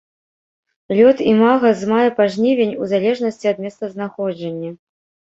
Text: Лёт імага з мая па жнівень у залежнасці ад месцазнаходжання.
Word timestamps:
Лёт 0.99 1.17
імага 1.31 1.69
з 1.81 1.89
мая 1.91 2.09
па 2.19 2.25
жнівень 2.35 2.73
у 2.85 2.89
залежнасці 2.93 3.51
ад 3.51 3.57
месцазнаходжання. 3.67 4.71